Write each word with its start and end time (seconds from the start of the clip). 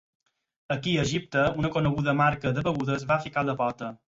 Aquí 0.75 0.93
a 0.95 1.03
Egipte 1.09 1.45
una 1.63 1.71
coneguda 1.77 2.17
marca 2.25 2.55
de 2.57 2.65
begudes 2.71 3.09
va 3.13 3.23
ficar 3.29 3.49
la 3.53 3.57
pota. 3.65 3.97